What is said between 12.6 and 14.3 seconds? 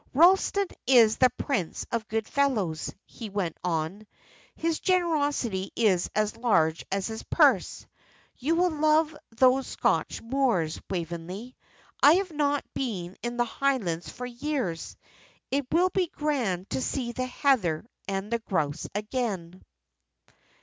been in the Highlands for